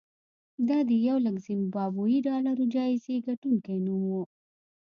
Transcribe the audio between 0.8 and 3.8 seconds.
د یولک زیمبابويي ډالرو جایزې ګټونکي